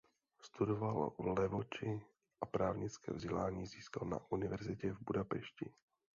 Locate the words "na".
4.09-4.19